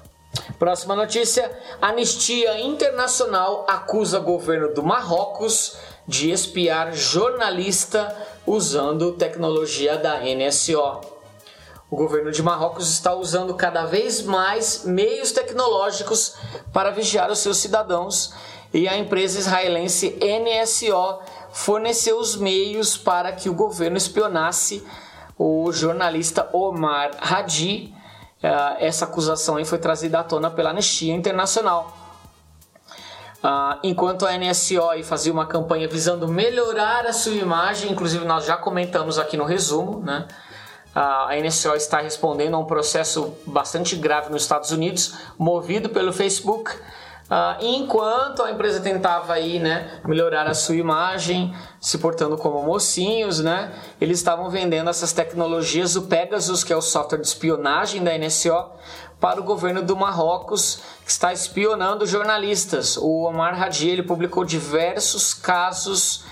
[0.58, 5.76] Próxima notícia: Anistia Internacional acusa governo do Marrocos
[6.08, 11.12] de espiar jornalista usando tecnologia da NSO.
[11.90, 16.34] O governo de Marrocos está usando cada vez mais meios tecnológicos
[16.72, 18.32] para vigiar os seus cidadãos
[18.72, 21.20] e a empresa israelense NSO
[21.52, 24.84] forneceu os meios para que o governo espionasse
[25.38, 27.94] o jornalista Omar Hadi.
[28.42, 32.02] Ah, essa acusação foi trazida à tona pela Anistia Internacional.
[33.42, 38.56] Uh, enquanto a NSO fazia uma campanha visando melhorar a sua imagem, inclusive nós já
[38.56, 40.28] comentamos aqui no resumo, né?
[40.94, 46.12] Uh, a NSO está respondendo a um processo bastante grave nos Estados Unidos, movido pelo
[46.12, 46.70] Facebook,
[47.30, 53.40] Uh, enquanto a empresa tentava aí, né, melhorar a sua imagem, se portando como mocinhos,
[53.40, 58.16] né, eles estavam vendendo essas tecnologias, o Pegasus, que é o software de espionagem da
[58.18, 58.72] NSO,
[59.18, 62.96] para o governo do Marrocos, que está espionando jornalistas.
[62.96, 66.24] O Omar Hadi ele publicou diversos casos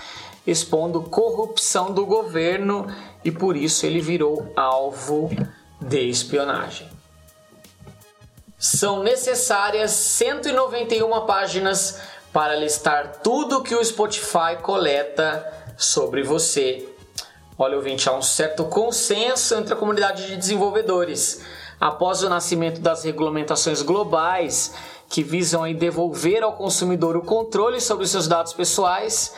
[0.45, 2.87] expondo corrupção do governo
[3.23, 5.29] e por isso ele virou alvo
[5.79, 7.00] de espionagem.
[8.61, 11.99] São necessárias 191 páginas
[12.31, 16.87] para listar tudo que o Spotify coleta sobre você.
[17.57, 21.41] Olha, ouvinte, há um certo consenso entre a comunidade de desenvolvedores.
[21.79, 24.75] Após o nascimento das regulamentações globais
[25.09, 29.33] que visam aí devolver ao consumidor o controle sobre os seus dados pessoais,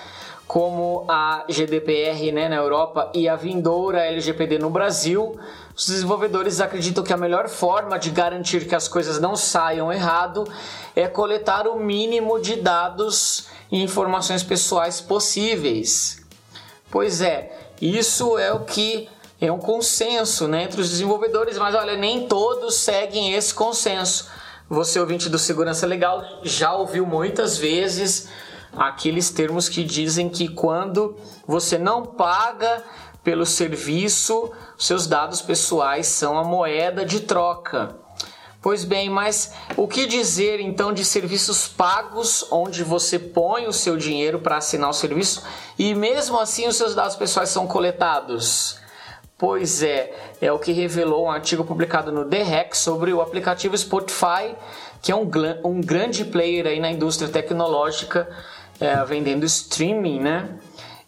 [0.46, 5.40] como a GDPR né, na Europa e a vindoura LGPD no Brasil,
[5.76, 10.48] os desenvolvedores acreditam que a melhor forma de garantir que as coisas não saiam errado
[10.96, 16.24] é coletar o mínimo de dados e informações pessoais possíveis.
[16.92, 19.10] Pois é, isso é o que
[19.42, 24.30] é um consenso né, entre os desenvolvedores, mas olha, nem todos seguem esse consenso.
[24.70, 28.30] Você, ouvinte do Segurança Legal, já ouviu muitas vezes
[28.76, 31.16] aqueles termos que dizem que quando
[31.46, 32.84] você não paga
[33.24, 37.96] pelo serviço, seus dados pessoais são a moeda de troca.
[38.62, 43.98] Pois bem, mas o que dizer então de serviços pagos, onde você põe o seu
[43.98, 45.44] dinheiro para assinar o serviço
[45.78, 48.78] e mesmo assim os seus dados pessoais são coletados?
[49.38, 53.78] Pois é, é o que revelou um artigo publicado no The Hack sobre o aplicativo
[53.78, 54.56] Spotify,
[55.02, 55.30] que é um,
[55.66, 58.30] um grande player aí na indústria tecnológica,
[58.80, 60.50] é, vendendo streaming, né?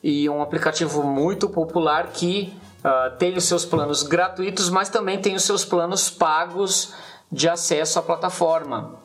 [0.08, 5.34] E um aplicativo muito popular que uh, tem os seus planos gratuitos, mas também tem
[5.34, 6.94] os seus planos pagos
[7.32, 9.00] de acesso à plataforma.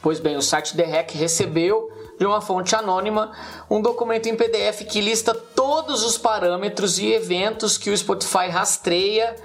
[0.00, 3.30] Pois bem, o site The Hack recebeu de uma fonte anônima
[3.68, 9.36] um documento em PDF que lista todos os parâmetros e eventos que o Spotify rastreia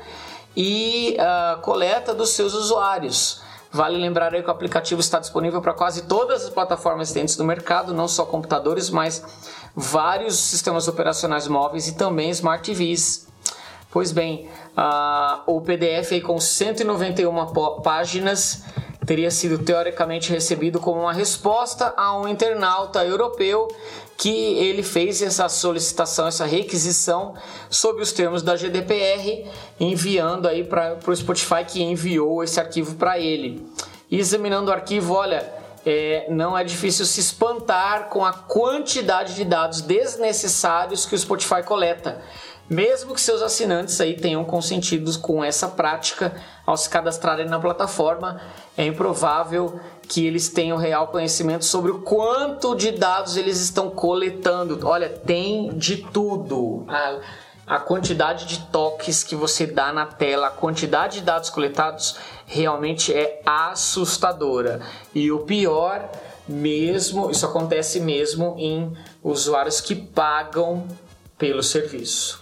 [0.55, 3.41] e uh, coleta dos seus usuários.
[3.74, 7.45] Vale lembrar aí que o aplicativo está disponível para quase todas as plataformas existentes no
[7.45, 9.24] mercado, não só computadores, mas
[9.76, 13.28] vários sistemas operacionais móveis e também Smart TVs.
[13.89, 14.49] Pois bem,
[15.45, 18.63] o PDF aí com 191 páginas
[19.05, 23.67] teria sido teoricamente recebido como uma resposta a um internauta europeu
[24.17, 27.34] que ele fez essa solicitação, essa requisição
[27.69, 29.49] sob os termos da GDPR,
[29.80, 33.67] enviando aí para o Spotify que enviou esse arquivo para ele.
[34.09, 39.43] E examinando o arquivo, olha, é, não é difícil se espantar com a quantidade de
[39.43, 42.21] dados desnecessários que o Spotify coleta.
[42.69, 46.34] Mesmo que seus assinantes aí tenham consentido com essa prática
[46.65, 48.39] ao se cadastrarem na plataforma,
[48.77, 49.77] é improvável
[50.07, 54.79] que eles tenham real conhecimento sobre o quanto de dados eles estão coletando.
[54.88, 56.86] Olha, tem de tudo.
[56.88, 57.19] A,
[57.67, 62.15] a quantidade de toques que você dá na tela, a quantidade de dados coletados
[62.52, 64.82] realmente é assustadora.
[65.16, 66.12] E o pior
[66.47, 68.93] mesmo, isso acontece mesmo em
[69.24, 70.86] usuários que pagam
[71.38, 72.41] pelo serviço.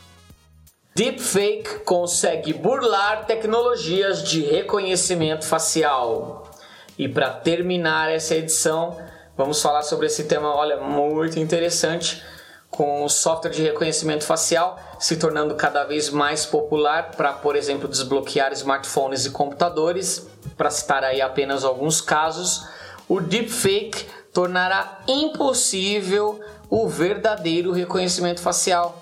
[0.95, 6.49] Deepfake consegue burlar tecnologias de reconhecimento facial.
[6.97, 8.97] E para terminar essa edição,
[9.38, 12.22] vamos falar sobre esse tema, olha, muito interessante,
[12.70, 17.88] com o software de reconhecimento facial se tornando cada vez mais popular para, por exemplo,
[17.88, 22.67] desbloquear smartphones e computadores, para citar aí apenas alguns casos,
[23.07, 26.39] o deepfake tornará impossível
[26.70, 29.01] o verdadeiro reconhecimento facial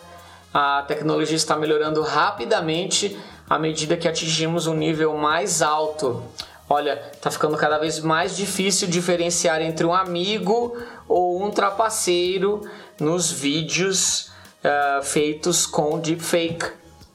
[0.60, 3.16] a tecnologia está melhorando rapidamente
[3.48, 6.24] à medida que atingimos um nível mais alto.
[6.68, 10.76] Olha, está ficando cada vez mais difícil diferenciar entre um amigo
[11.08, 12.62] ou um trapaceiro
[13.00, 14.32] nos vídeos
[14.64, 16.66] uh, feitos com deepfake.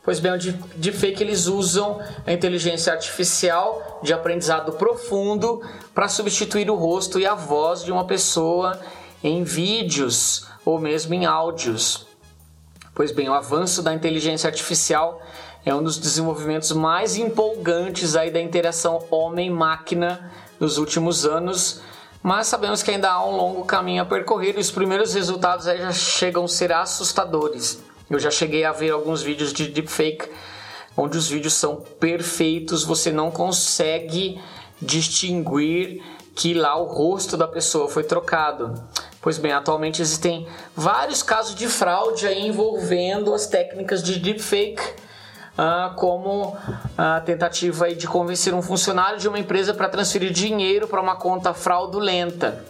[0.05, 0.39] Pois bem, o
[0.75, 5.63] deepfake eles usam a inteligência artificial de aprendizado profundo
[5.95, 8.81] para substituir o rosto e a voz de uma pessoa
[9.23, 12.07] em vídeos ou mesmo em áudios.
[12.95, 15.23] Pois bem, o avanço da inteligência artificial
[15.65, 21.81] é um dos desenvolvimentos mais empolgantes aí da interação homem-máquina nos últimos anos,
[22.23, 25.79] mas sabemos que ainda há um longo caminho a percorrer e os primeiros resultados aí
[25.79, 27.83] já chegam a ser assustadores.
[28.09, 30.29] Eu já cheguei a ver alguns vídeos de deepfake
[30.97, 34.41] onde os vídeos são perfeitos, você não consegue
[34.81, 36.03] distinguir
[36.35, 38.75] que lá o rosto da pessoa foi trocado.
[39.21, 44.83] Pois bem, atualmente existem vários casos de fraude envolvendo as técnicas de deepfake,
[45.59, 46.57] uh, como
[46.97, 51.53] a tentativa de convencer um funcionário de uma empresa para transferir dinheiro para uma conta
[51.55, 52.65] fraudulenta.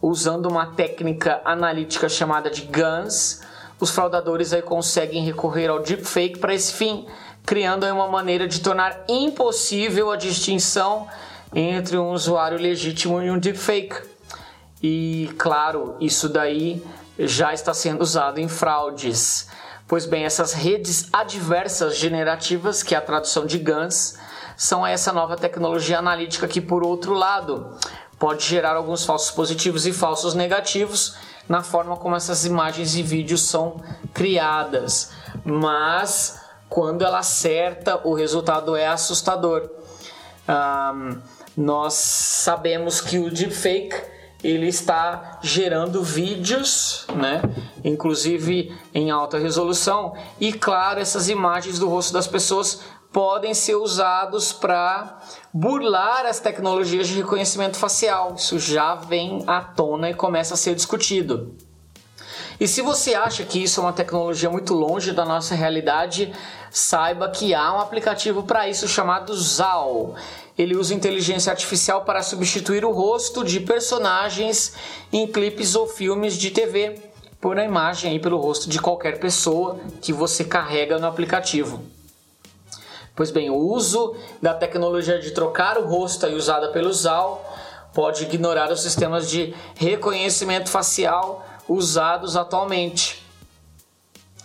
[0.00, 3.40] Usando uma técnica analítica chamada de GANs,
[3.80, 7.06] os fraudadores aí conseguem recorrer ao deepfake para esse fim,
[7.44, 11.06] criando uma maneira de tornar impossível a distinção
[11.54, 13.96] entre um usuário legítimo e um deepfake.
[14.82, 16.82] E claro, isso daí
[17.18, 19.48] já está sendo usado em fraudes.
[19.88, 24.18] Pois bem, essas redes adversas generativas, que é a tradução de GANs,
[24.56, 27.76] são essa nova tecnologia analítica que, por outro lado,
[28.18, 31.16] pode gerar alguns falsos positivos e falsos negativos,
[31.48, 33.80] na forma como essas imagens e vídeos são
[34.12, 35.12] criadas,
[35.44, 39.70] mas quando ela acerta, o resultado é assustador.
[40.48, 41.20] Um,
[41.56, 43.94] nós sabemos que o deepfake
[44.46, 47.42] ele está gerando vídeos, né?
[47.84, 52.80] Inclusive em alta resolução e claro, essas imagens do rosto das pessoas
[53.12, 55.20] podem ser usados para
[55.52, 58.34] burlar as tecnologias de reconhecimento facial.
[58.36, 61.56] Isso já vem à tona e começa a ser discutido.
[62.58, 66.32] E se você acha que isso é uma tecnologia muito longe da nossa realidade,
[66.70, 70.14] saiba que há um aplicativo para isso chamado ZAL.
[70.58, 74.72] Ele usa inteligência artificial para substituir o rosto de personagens
[75.12, 76.98] em clipes ou filmes de TV
[77.40, 81.84] por a imagem aí pelo rosto de qualquer pessoa que você carrega no aplicativo.
[83.14, 87.56] Pois bem, o uso da tecnologia de trocar o rosto aí usada pelo ZAL
[87.94, 93.24] pode ignorar os sistemas de reconhecimento facial usados atualmente.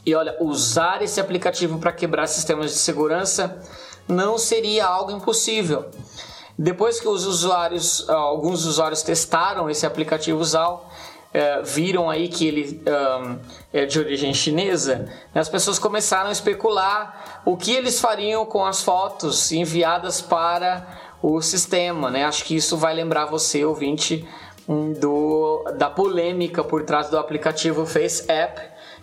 [0.05, 3.61] E olha, usar esse aplicativo para quebrar sistemas de segurança
[4.07, 5.85] não seria algo impossível.
[6.57, 10.89] Depois que os usuários, alguns usuários testaram esse aplicativo ZAL,
[11.33, 13.39] é, viram aí que ele um,
[13.71, 18.83] é de origem chinesa, as pessoas começaram a especular o que eles fariam com as
[18.83, 20.85] fotos enviadas para
[21.21, 22.11] o sistema.
[22.11, 22.25] Né?
[22.25, 24.27] Acho que isso vai lembrar você, ouvinte,
[24.99, 28.61] do, da polêmica por trás do aplicativo Face App,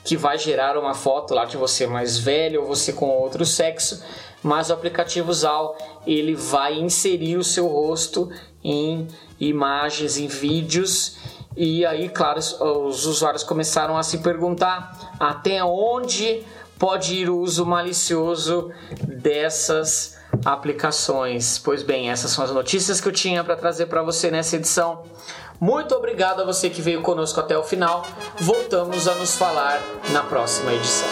[0.08, 4.02] que vai gerar uma foto lá de você mais velho ou você com outro sexo,
[4.42, 8.30] mas o aplicativo Zal ele vai inserir o seu rosto
[8.64, 9.06] em
[9.38, 11.18] imagens, em vídeos
[11.54, 16.42] e aí, claro, os usuários começaram a se perguntar até onde
[16.78, 21.58] pode ir o uso malicioso dessas aplicações.
[21.58, 25.02] Pois bem, essas são as notícias que eu tinha para trazer para você nessa edição.
[25.60, 28.06] Muito obrigado a você que veio conosco até o final.
[28.38, 29.80] Voltamos a nos falar
[30.12, 31.08] na próxima edição.